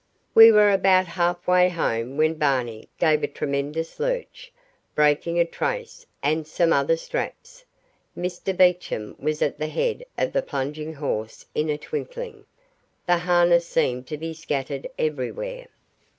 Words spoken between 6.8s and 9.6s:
straps. Mr Beecham was at